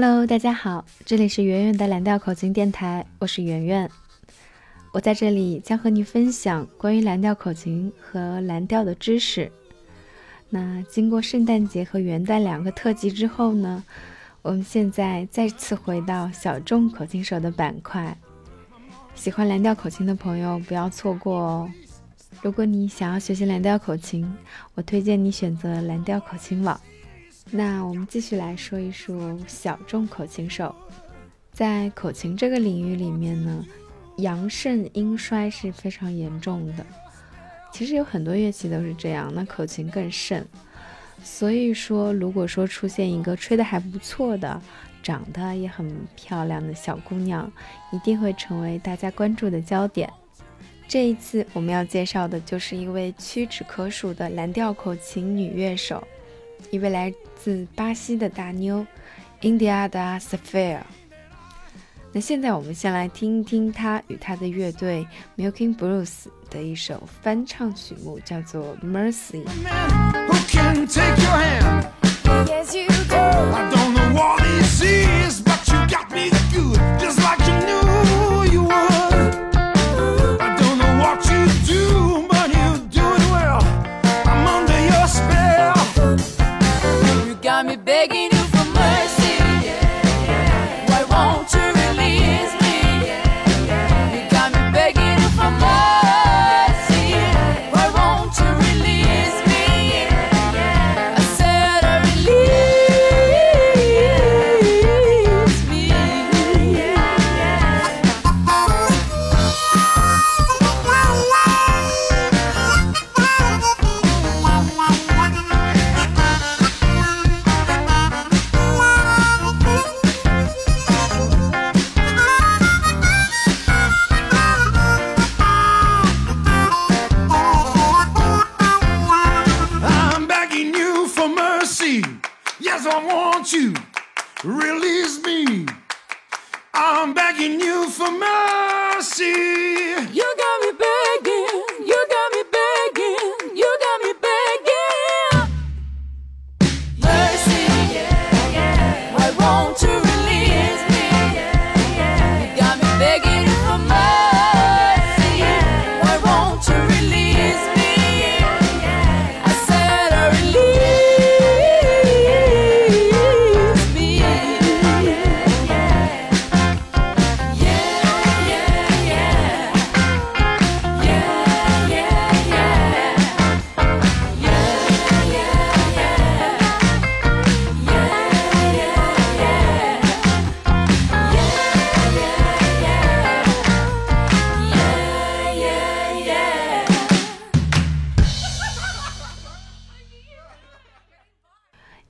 [0.00, 3.90] Hello，大家好，这里是圆圆的蓝调口琴电台，我是圆圆。
[4.92, 9.50] 我在这里将和你分享关于蓝调口琴和蓝调的知识。
[10.50, 13.82] 那经过圣诞节和元旦两个特辑之后呢，
[14.40, 18.16] 我们现在再次回到小众口琴手的板块。
[19.16, 21.70] 喜欢蓝调口琴的朋友不要错过哦。
[22.40, 24.32] 如果你想要学习蓝调口琴，
[24.76, 26.80] 我推荐你选择蓝调口琴网。
[27.50, 30.74] 那我们继续来说一说小众口琴手，
[31.50, 33.64] 在口琴这个领域里面呢，
[34.18, 36.84] 阳盛阴衰是非常严重的。
[37.72, 40.46] 其实有很多乐器都是这样，那口琴更甚。
[41.24, 44.60] 所以说，如果说出现一个吹得还不错的、
[45.02, 47.50] 长得也很漂亮的小姑娘，
[47.92, 50.08] 一定会成为大家关注的焦点。
[50.86, 56.06] 这一次我们要介绍的就是一位屈指可数的蓝调口琴女乐手。
[56.70, 58.86] 一位来自巴西的大妞
[59.40, 60.80] ，Indiada Safir。
[62.12, 65.06] 那现在我们先来听一听她与她的乐队
[65.36, 69.44] Milking Blues 的一首翻唱曲目，叫做《Mercy》。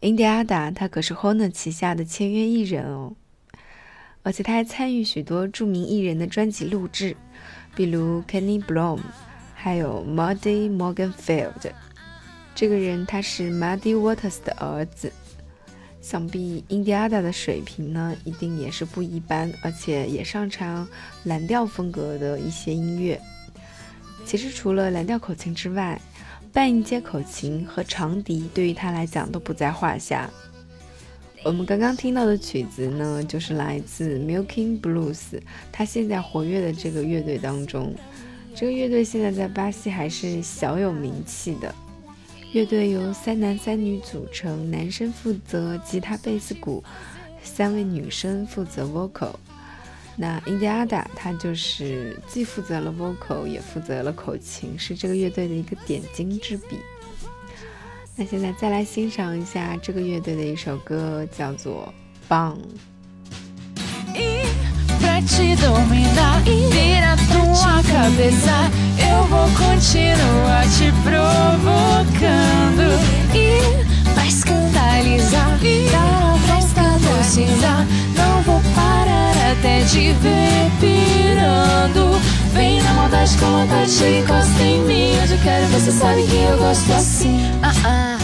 [0.00, 3.14] 印第安达，他可是 Honor 旗下的签约艺人哦，
[4.22, 7.16] 而且他还参与许多著名艺人的专辑录制，
[7.74, 9.00] 比如 Kenny Bloom，
[9.54, 11.72] 还有 Muddy Morganfield。
[12.54, 15.10] 这个人他是 Muddy Waters 的儿子，
[16.02, 20.86] 想必印第安达的水平呢，一定也是不一般，而且也擅长
[21.24, 23.18] 蓝调风格的一些音乐。
[24.26, 25.98] 其实除了蓝调口琴之外，
[26.56, 30.30] 半音阶口琴和长笛对于他来讲都不在话下。
[31.44, 35.38] 我们刚刚听到的曲子呢，就是来自 Milking Blues，
[35.70, 37.94] 他现在活跃的这个乐队当中。
[38.54, 41.74] 这个乐队现在在巴西还是小有名气的。
[42.52, 46.82] 乐队由三男三女组成，男生负责吉他、贝斯、鼓，
[47.42, 49.34] 三位女生负责 vocal。
[50.16, 56.78] 那 Indiada 他就是既负责了 vocal，也负责了口琴，是这个乐队的一个点睛之笔。
[58.16, 61.92] 那现在再来欣赏一下这个乐队的一首歌，叫做
[62.28, 62.56] 《棒》。
[79.66, 82.20] Até te ver pirando.
[82.52, 85.16] Vem na maldade, coloca te encosta em mim.
[85.28, 87.40] Eu quero, você sabe que eu gosto assim.
[87.62, 88.15] Ah, ah.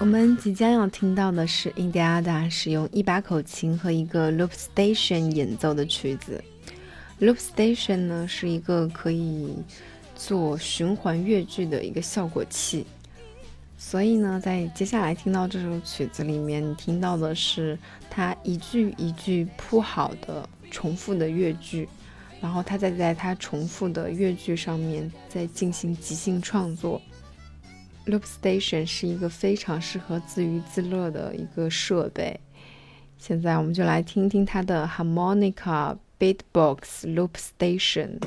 [0.00, 6.42] 我们即将要听到的是印第安达使用一把口琴和一个 loop station 演奏的曲子。
[7.20, 9.54] loop station 呢是一个可以
[10.14, 12.86] 做循环乐句的一个效果器，
[13.76, 17.78] 所以呢，在接下来听到这首曲子里面，你听到的是
[18.08, 21.88] 它一句一句铺好的重复的乐句，
[22.40, 27.02] 然后它再在它重复的乐句上面再进行即兴创作。
[28.08, 32.40] Loop Station 是一个非常适合自娱自乐的一个设备。
[33.18, 38.18] 现在我们就来听听它的 Harmonica Beatbox Loop Station。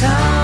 [0.00, 0.37] Time.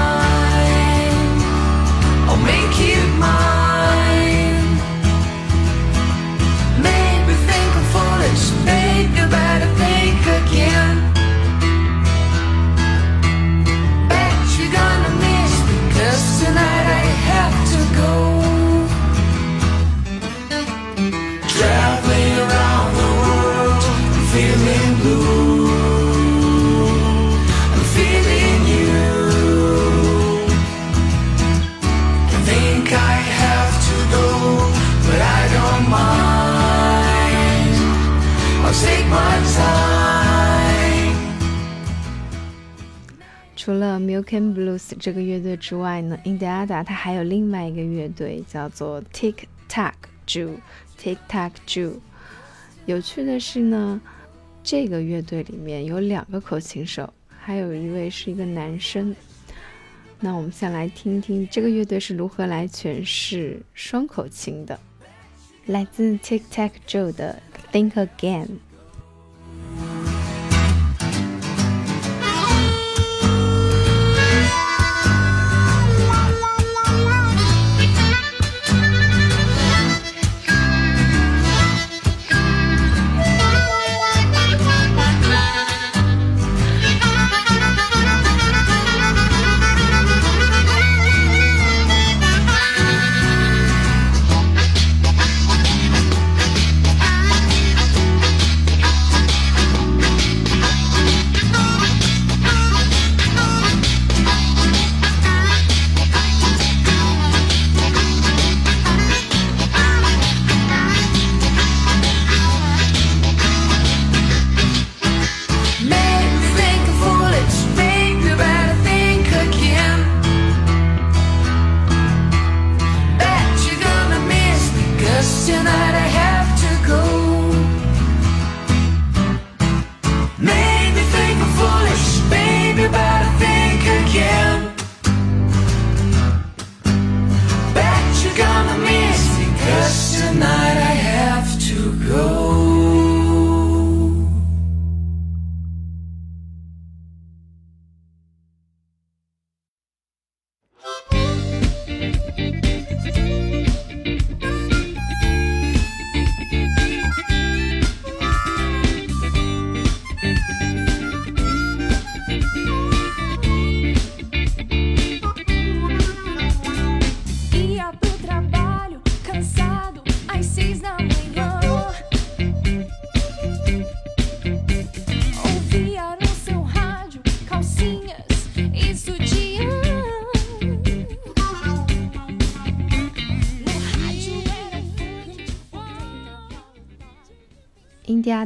[43.64, 49.36] 除了 Milk and Blues 这个乐队之外呢，印第安达它还有另外一个乐队叫做 Tic
[49.70, 49.94] Tac
[50.26, 50.58] Jew。
[51.00, 51.94] Tic Tac Jew。
[52.84, 53.98] 有趣的是呢，
[54.62, 59.16] 这个乐队里面有两个口琴手，还有一位是一个男生。
[60.20, 64.78] 那我们先来听听这个乐队是如何来诠释双口琴的，
[65.64, 67.40] 来自 Tic Tac Joe 的
[67.72, 68.48] Think Again。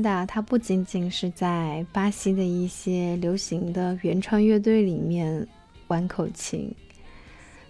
[0.01, 5.47] 达它不仅仅是在巴西的一些流行的原创乐队里面
[5.89, 6.75] 玩口琴，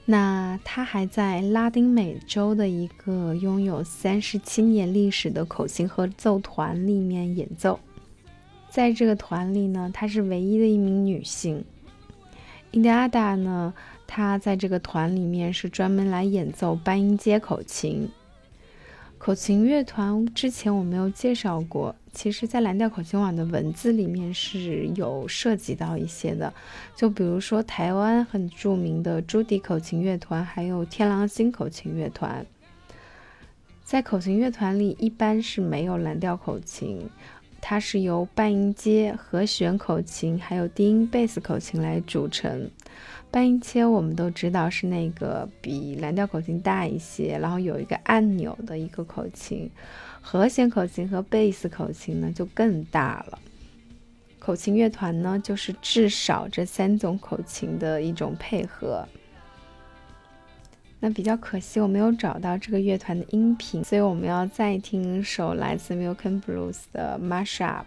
[0.04, 7.78] 那他还在拉丁美洲的一个拥有三十七年历史的口琴合奏团里面演奏。
[8.70, 11.64] 在这个团里呢，她是唯一的一名女性。
[12.72, 13.72] 印第安达呢，
[14.06, 18.08] 她在这个团里面是专门来演奏半音阶口琴。
[19.16, 26.52] 口琴乐团之前我没有介绍过，其实，在蓝调口琴网的文字里面是有涉及到一些的，
[26.96, 32.44] 就比如说台湾很著名的朱迪口琴乐团，还有天狼星口琴乐团。
[33.84, 37.08] 在口琴乐团里，一般是没有蓝调口琴。
[37.60, 42.70] 它是由半音阶、和弦口琴还有低音贝斯口琴来组成。
[43.32, 49.68] 半音阶我们都知道是那个比蓝调口琴大一些，然后有一个按钮的一个口琴。
[50.20, 53.38] 和弦口琴和贝斯口琴呢就更大了。
[54.38, 59.06] 口琴乐团呢就是至少这三种口琴的一种配合。
[61.00, 67.86] 那比较可惜，我没有找到这个乐团的音频，所以我们要再听一首来自 Milken Blues 的 Mash Up。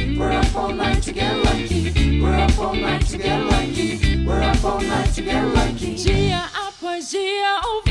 [0.21, 2.21] We're up all night to get lucky.
[2.21, 4.23] We're up all night to get lucky.
[4.23, 5.95] We're up all night to get lucky.
[5.97, 7.90] Dia após dia ouvir oh,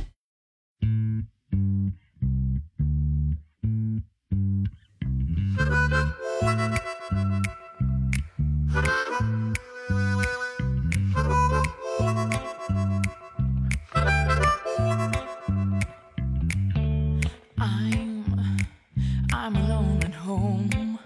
[19.53, 20.97] I'm alone at home.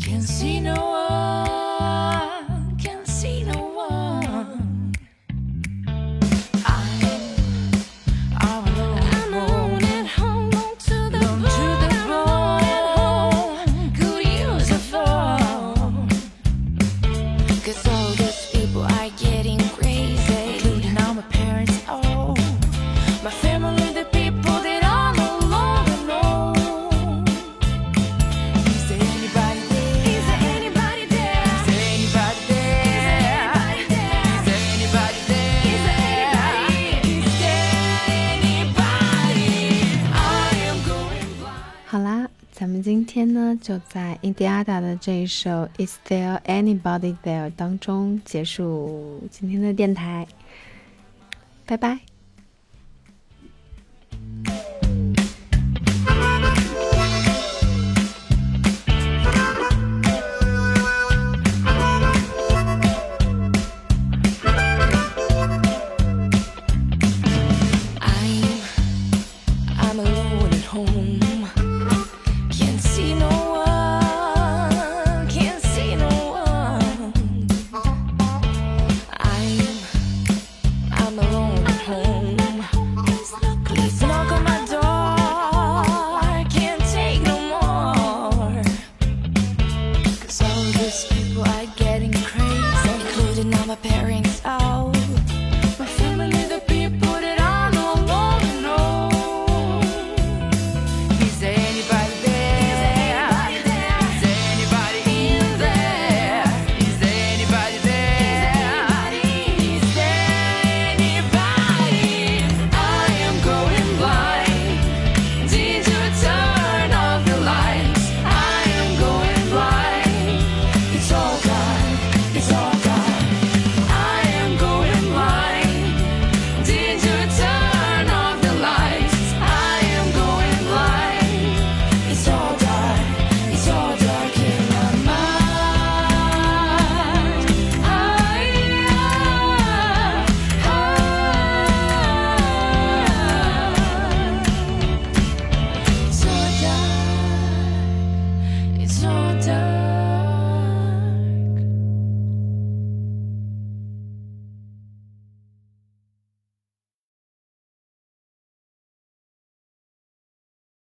[0.00, 0.95] Can't see no
[43.76, 50.26] 就在 Indiada 的这一首 Is There Anybody There 当中结束今天的电台，
[51.66, 52.15] 拜拜。